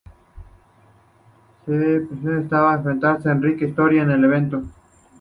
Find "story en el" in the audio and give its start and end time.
3.71-4.23